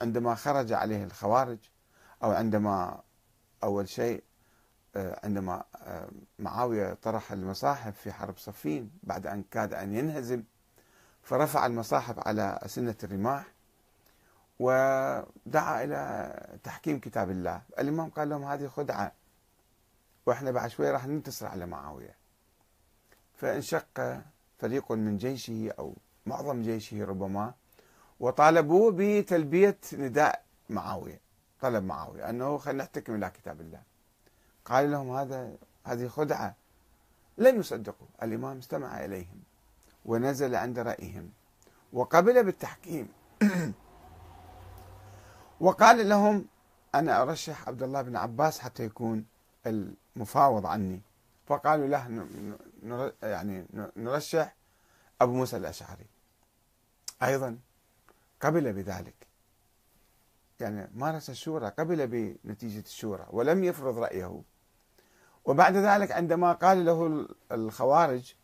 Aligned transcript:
عندما 0.00 0.34
خرج 0.34 0.72
عليه 0.72 1.04
الخوارج 1.04 1.58
أو 2.22 2.30
عندما 2.30 3.02
أول 3.64 3.88
شيء 3.88 4.22
آه، 4.96 5.20
عندما 5.24 5.64
آه، 5.76 6.08
معاوية 6.38 6.94
طرح 6.94 7.32
المصاحف 7.32 7.96
في 8.00 8.12
حرب 8.12 8.38
صفين 8.38 8.90
بعد 9.02 9.26
أن 9.26 9.44
كاد 9.50 9.74
أن 9.74 9.94
ينهزم 9.94 10.42
فرفع 11.22 11.66
المصاحف 11.66 12.28
على 12.28 12.58
أسنة 12.62 12.94
الرماح 13.04 13.46
ودعا 14.58 15.84
إلى 15.84 16.34
تحكيم 16.64 17.00
كتاب 17.00 17.30
الله. 17.30 17.62
الإمام 17.78 18.10
قال 18.10 18.28
لهم 18.28 18.44
هذه 18.44 18.66
خدعة 18.66 19.12
وإحنا 20.26 20.50
بعد 20.50 20.70
شوي 20.70 20.90
راح 20.90 21.06
ننتصر 21.06 21.46
على 21.46 21.66
معاوية. 21.66 22.14
فانشق 23.34 24.22
فريق 24.58 24.92
من 24.92 25.16
جيشه 25.16 25.74
أو 25.78 25.96
معظم 26.26 26.62
جيشه 26.62 27.04
ربما 27.04 27.54
وطالبوه 28.20 28.94
بتلبية 28.96 29.78
نداء 29.92 30.44
معاوية 30.70 31.20
طلب 31.60 31.84
معاوية 31.84 32.30
أنه 32.30 32.58
خلينا 32.58 32.82
نحتكم 32.84 33.14
إلى 33.14 33.30
كتاب 33.30 33.60
الله. 33.60 33.82
قال 34.64 34.90
لهم 34.90 35.16
هذا 35.16 35.56
هذه 35.84 36.08
خدعة. 36.08 36.54
لم 37.38 37.60
يصدقوا 37.60 38.06
الإمام 38.22 38.58
استمع 38.58 39.04
إليهم 39.04 39.42
ونزل 40.04 40.54
عند 40.54 40.78
رأيهم. 40.78 41.30
وقبل 41.92 42.44
بالتحكيم 42.44 43.08
وقال 45.60 46.08
لهم 46.08 46.46
أنا 46.94 47.22
أرشح 47.22 47.68
عبد 47.68 47.82
الله 47.82 48.02
بن 48.02 48.16
عباس 48.16 48.58
حتى 48.58 48.84
يكون 48.84 49.24
المفاوض 49.66 50.66
عني. 50.66 51.00
فقالوا 51.46 51.86
له 51.86 53.12
يعني 53.22 53.66
نرشح 53.96 54.54
أبو 55.20 55.32
موسى 55.32 55.56
الأشعري. 55.56 56.06
أيضا 57.22 57.58
قبل 58.40 58.72
بذلك. 58.72 59.28
يعني 60.60 60.90
مارس 60.94 61.30
الشورى 61.30 61.68
قبل 61.68 62.06
بنتيجة 62.44 62.80
الشورى 62.80 63.26
ولم 63.30 63.64
يفرض 63.64 63.98
رأيه. 63.98 64.42
وبعد 65.44 65.76
ذلك 65.76 66.12
عندما 66.12 66.52
قال 66.52 66.84
له 66.84 67.28
الخوارج 67.52 68.34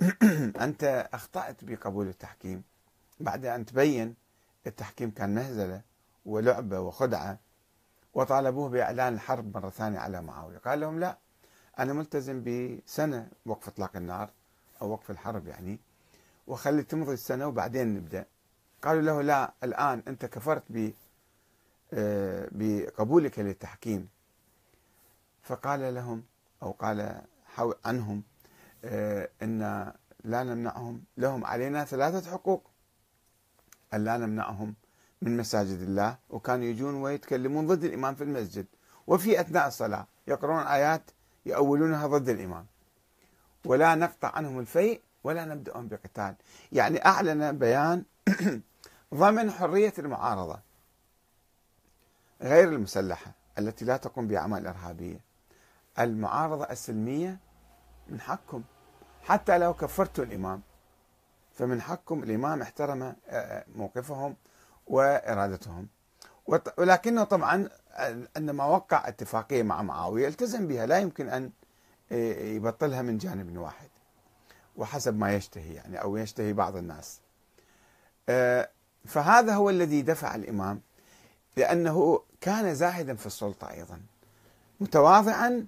أنت 0.60 1.08
أخطأت 1.12 1.64
بقبول 1.64 2.08
التحكيم. 2.08 2.62
بعد 3.20 3.46
أن 3.46 3.66
تبين 3.66 4.14
التحكيم 4.66 5.10
كان 5.10 5.34
مهزلة 5.34 5.82
ولعبة 6.26 6.80
وخدعة 6.80 7.38
وطالبوه 8.14 8.68
بإعلان 8.68 9.14
الحرب 9.14 9.56
مرة 9.56 9.70
ثانية 9.70 9.98
على 9.98 10.22
معاوية. 10.22 10.58
قال 10.58 10.80
لهم 10.80 11.00
لا 11.00 11.18
أنا 11.78 11.92
ملتزم 11.92 12.44
بسنة 12.44 13.28
وقف 13.46 13.68
إطلاق 13.68 13.96
النار 13.96 14.30
أو 14.82 14.90
وقف 14.90 15.10
الحرب 15.10 15.46
يعني. 15.46 15.80
وخلي 16.48 16.82
تمضي 16.82 17.12
السنة 17.12 17.46
وبعدين 17.46 17.94
نبدأ. 17.94 18.26
قالوا 18.82 19.02
له 19.02 19.22
لا 19.22 19.52
الآن 19.64 20.02
أنت 20.08 20.24
كفرت 20.24 20.62
ب 20.70 20.90
آه، 21.92 22.48
بقبولك 22.52 23.38
للتحكيم. 23.38 24.08
فقال 25.42 25.94
لهم 25.94 26.22
أو 26.62 26.70
قال 26.70 27.22
عنهم 27.84 28.22
آه، 28.84 29.28
أن 29.42 29.92
لا 30.24 30.44
نمنعهم. 30.44 31.02
لهم 31.16 31.44
علينا 31.44 31.84
ثلاثة 31.84 32.30
حقوق. 32.30 32.70
أن 33.94 34.04
لا 34.04 34.16
نمنعهم 34.16 34.74
من 35.22 35.36
مساجد 35.36 35.80
الله. 35.80 36.18
وكانوا 36.30 36.64
يجون 36.64 36.94
ويتكلمون 36.94 37.66
ضد 37.66 37.84
الإمام 37.84 38.14
في 38.14 38.24
المسجد. 38.24 38.66
وفي 39.06 39.40
أثناء 39.40 39.68
الصلاة 39.68 40.06
يقرؤون 40.26 40.62
آيات 40.62 41.10
يؤولونها 41.46 42.06
ضد 42.06 42.28
الإمام. 42.28 42.66
ولا 43.64 43.94
نقطع 43.94 44.28
عنهم 44.36 44.58
الفيء. 44.58 45.00
ولا 45.28 45.44
نبدأهم 45.44 45.88
بقتال. 45.88 46.34
يعني 46.72 47.06
أعلن 47.06 47.58
بيان 47.58 48.04
ضمن 49.14 49.50
حرية 49.50 49.92
المعارضة 49.98 50.58
غير 52.42 52.68
المسلحة 52.68 53.32
التي 53.58 53.84
لا 53.84 53.96
تقوم 53.96 54.28
بأعمال 54.28 54.66
إرهابية. 54.66 55.20
المعارضة 55.98 56.64
السلمية 56.64 57.38
من 58.08 58.20
حقكم. 58.20 58.62
حتى 59.22 59.58
لو 59.58 59.74
كفرتوا 59.74 60.24
الإمام 60.24 60.62
فمن 61.52 61.80
حقكم 61.80 62.22
الإمام 62.22 62.62
احترم 62.62 63.02
آه، 63.02 63.14
آه، 63.28 63.64
موقفهم 63.74 64.36
وإرادتهم. 64.86 65.88
ولكنه 66.78 67.24
طبعا 67.24 67.68
عندما 68.36 68.64
وقع 68.64 69.08
اتفاقية 69.08 69.62
مع 69.62 69.82
معاوية 69.82 70.28
التزم 70.28 70.66
بها. 70.66 70.86
لا 70.86 70.98
يمكن 70.98 71.28
أن 71.28 71.50
آه، 72.12 72.34
يبطلها 72.44 73.02
من 73.02 73.18
جانب 73.18 73.58
واحد. 73.58 73.88
وحسب 74.78 75.18
ما 75.18 75.34
يشتهي 75.34 75.74
يعني 75.74 76.02
أو 76.02 76.16
يشتهي 76.16 76.52
بعض 76.52 76.76
الناس. 76.76 77.20
فهذا 79.04 79.54
هو 79.54 79.70
الذي 79.70 80.02
دفع 80.02 80.34
الإمام 80.34 80.80
لأنه 81.56 82.22
كان 82.40 82.74
زاهدا 82.74 83.14
في 83.14 83.26
السلطة 83.26 83.70
أيضا. 83.70 84.00
متواضعا 84.80 85.66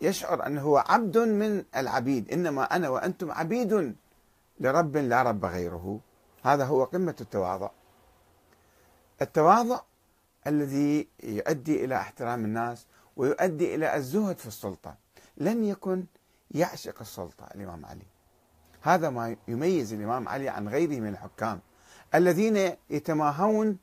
يشعر 0.00 0.46
أنه 0.46 0.62
هو 0.62 0.84
عبد 0.88 1.18
من 1.18 1.64
العبيد. 1.76 2.32
إنما 2.32 2.76
أنا 2.76 2.88
وأنتم 2.88 3.32
عبيد 3.32 3.96
لرب 4.60 4.96
لا 4.96 5.22
رب 5.22 5.44
غيره. 5.44 6.00
هذا 6.42 6.64
هو 6.64 6.84
قمة 6.84 7.16
التواضع. 7.20 7.70
التواضع 9.22 9.80
الذي 10.46 11.08
يؤدي 11.22 11.84
إلى 11.84 11.96
احترام 11.96 12.44
الناس 12.44 12.86
ويؤدي 13.16 13.74
إلى 13.74 13.96
الزهد 13.96 14.38
في 14.38 14.46
السلطة. 14.46 14.94
لم 15.36 15.64
يكن 15.64 16.04
يعشق 16.50 17.00
السلطة 17.00 17.46
الإمام 17.54 17.86
علي. 17.86 18.06
هذا 18.82 19.10
ما 19.10 19.36
يميز 19.48 19.92
الإمام 19.92 20.28
علي 20.28 20.48
عن 20.48 20.68
غيره 20.68 21.00
من 21.00 21.08
الحكام 21.08 21.60
الذين 22.14 22.76
يتماهون 22.90 23.78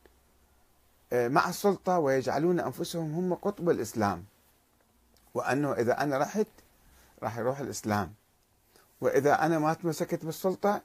آه، 1.13 1.27
مع 1.27 1.49
السلطة 1.49 1.99
ويجعلون 1.99 2.59
أنفسهم 2.59 3.13
هم 3.13 3.33
قطب 3.33 3.69
الإسلام. 3.69 4.25
وأنه 5.33 5.73
إذا 5.73 6.03
أنا 6.03 6.17
رحت 6.17 6.47
راح 7.23 7.37
يروح 7.37 7.59
الإسلام. 7.59 8.13
وإذا 9.01 9.45
أنا 9.45 9.59
ما 9.59 9.73
تمسكت 9.73 10.25
بالسلطة 10.25 10.81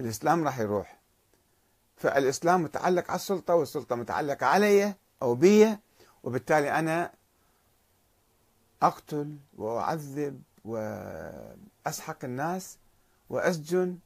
الإسلام 0.00 0.44
راح 0.44 0.58
يروح. 0.58 1.00
فالإسلام 1.96 2.62
متعلق 2.62 3.10
على 3.10 3.16
السلطة 3.16 3.54
والسلطة 3.54 3.96
متعلقة 3.96 4.46
علي 4.46 4.94
أو 5.22 5.34
بي 5.34 5.76
وبالتالي 6.22 6.78
أنا 6.78 7.12
أقتل 8.82 9.36
وأعذب 9.56 10.42
وأسحق 10.64 12.24
الناس 12.24 12.78
وأسجن 13.30 13.98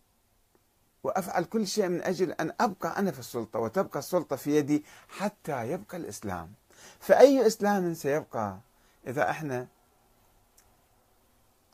وأفعل 1.04 1.44
كل 1.44 1.66
شيء 1.66 1.88
من 1.88 2.02
أجل 2.02 2.32
أن 2.32 2.52
أبقى 2.60 2.98
أنا 2.98 3.10
في 3.12 3.18
السلطة 3.18 3.58
وتبقى 3.58 3.98
السلطة 3.98 4.36
في 4.36 4.56
يدي 4.56 4.84
حتى 5.08 5.70
يبقى 5.70 5.96
الإسلام. 5.96 6.52
فأي 7.00 7.46
إسلام 7.46 7.94
سيبقى 7.94 8.58
إذا 9.06 9.30
إحنا 9.30 9.66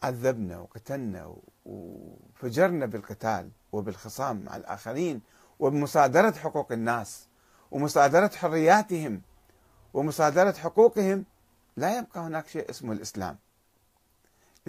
عذبنا 0.03 0.59
وقتلنا 0.59 1.35
وفجرنا 1.67 2.87
بالقتال 2.87 3.51
وبالخصام 3.73 4.45
مع 4.45 4.57
الآخرين 4.57 5.21
وبمصادرة 5.59 6.31
حقوق 6.33 6.73
الناس 6.73 7.27
ومصادرة 7.71 8.29
حرياتهم 8.29 9.23
ومصادرة 9.95 10.53
حقوقهم 10.53 11.25
لا 11.77 11.99
يبقى 11.99 12.21
هناك 12.21 12.47
شيء 12.49 12.71
اسمه 12.71 12.93
الإسلام. 12.93 13.39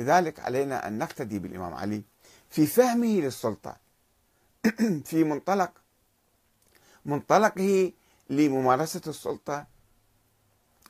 لذلك 0.01 0.39
علينا 0.39 0.87
أن 0.87 0.97
نقتدي 0.97 1.39
بالإمام 1.39 1.73
علي 1.73 2.03
في 2.49 2.67
فهمه 2.67 3.07
للسلطة. 3.07 3.77
في 5.09 5.23
منطلق 5.23 5.71
منطلقه 7.05 7.91
لممارسة 8.29 9.01
السلطة. 9.07 9.65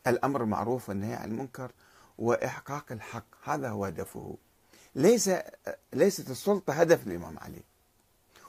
الأمر 0.08 0.44
المعروف 0.44 0.90
والنهي 0.90 1.14
عن 1.14 1.32
المنكر 1.32 1.72
وإحقاق 2.18 2.92
الحق 2.92 3.26
هذا 3.44 3.70
هو 3.70 3.86
هدفه. 3.86 4.38
ليس 4.96 5.30
ليست 5.94 6.30
السلطة 6.30 6.74
هدف 6.74 7.08
الإمام 7.08 7.40
علي. 7.40 7.62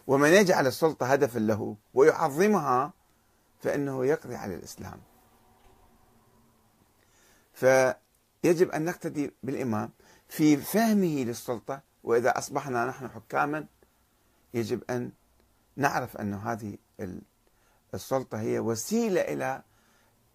ومن 0.06 0.28
يجعل 0.28 0.66
السلطة 0.66 1.06
هدفا 1.06 1.38
له 1.38 1.76
ويعظمها 1.94 2.92
فإنه 3.60 4.06
يقضي 4.06 4.34
على 4.34 4.54
الإسلام. 4.54 5.00
فيجب 7.52 8.70
أن 8.70 8.84
نقتدي 8.84 9.34
بالإمام. 9.42 9.90
في 10.32 10.56
فهمه 10.56 11.24
للسلطة 11.24 11.80
وإذا 12.04 12.38
أصبحنا 12.38 12.86
نحن 12.86 13.08
حكاما 13.08 13.66
يجب 14.54 14.82
أن 14.90 15.12
نعرف 15.76 16.16
أن 16.16 16.34
هذه 16.34 16.78
السلطة 17.94 18.40
هي 18.40 18.58
وسيلة 18.58 19.20
إلى 19.20 19.62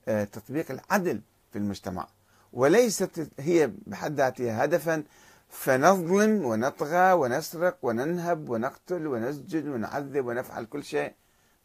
آه، 0.08 0.24
تطبيق 0.24 0.72
العدل 0.72 1.22
في 1.52 1.58
المجتمع. 1.58 2.08
وليست 2.54 3.30
هي 3.40 3.72
بحد 3.88 4.14
ذاتها 4.16 4.66
هدفا 4.66 5.04
فنظلم 5.50 6.46
ونطغى 6.46 7.14
ونسرق 7.14 7.78
وننهب 7.82 8.50
ونقتل 8.50 9.08
ونسجن 9.08 9.70
ونعذب 9.70 10.26
ونفعل 10.26 10.66
كل 10.66 10.84
شيء 10.84 11.14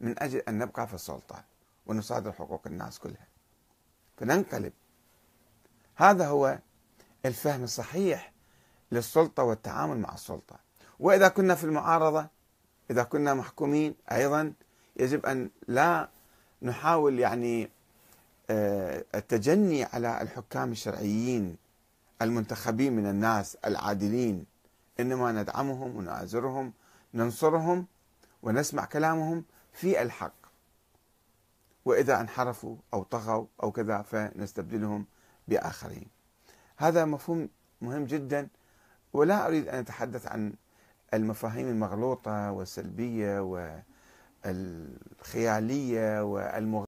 من 0.01 0.23
أجل 0.23 0.39
أن 0.39 0.59
نبقى 0.59 0.87
في 0.87 0.95
السلطة 0.95 1.45
ونصادر 1.87 2.33
حقوق 2.33 2.67
الناس 2.67 2.99
كلها. 2.99 3.27
فننقلب. 4.17 4.73
هذا 5.97 6.27
هو 6.27 6.59
الفهم 7.27 7.65
الصحيح 7.65 8.33
للسلطة 8.93 9.43
والتعامل 9.43 9.99
مع 9.99 10.15
السلطة. 10.15 10.57
وإذا 11.01 11.29
كنا 11.29 11.55
في 11.55 11.65
المعارضة 11.65 12.27
إذا 12.91 13.03
كنا 13.03 13.35
محكومين 13.35 13.95
أيضا 14.13 14.53
يجب 14.97 15.27
أن 15.27 15.51
لا 15.69 16.09
نحاول 16.63 17.19
يعني 17.19 17.71
آه، 18.51 19.05
التجني 19.15 19.85
على 19.85 20.23
الحكام 20.23 20.73
الشرعيين 20.73 21.57
المنتخبين 22.23 22.93
من 22.97 23.07
الناس 23.07 23.57
العادلين. 23.65 24.47
إنما 25.01 25.33
ندعمهم 25.33 25.97
ونآزرهم 25.97 26.73
ننصرهم 27.15 27.87
ونسمع 28.43 28.85
كلامهم 28.85 29.45
في 29.73 30.03
الحق. 30.03 30.35
وإذا 31.85 32.21
انحرفوا 32.21 32.77
أو 32.95 33.03
طغوا 33.03 33.47
أو 33.63 33.73
كذا 33.73 34.03
فنستبدلهم 34.03 35.07
بآخرين. 35.49 36.22
هذا 36.77 37.05
مفهوم 37.05 37.49
مهم 37.83 38.05
جدا 38.05 38.49
ولا 39.13 39.47
أريد 39.47 39.69
أن 39.69 39.79
أتحدث 39.79 40.27
عن 40.27 40.53
المفاهيم 41.15 41.69
المغلوطة 41.69 42.53
والسلبية 42.53 43.41
والخيالية 44.45 46.23
والمغ 46.25 46.81